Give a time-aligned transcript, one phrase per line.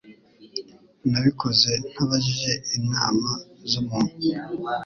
[1.09, 3.31] Nabikoze ntabajije inama
[3.69, 4.15] z'umuntu.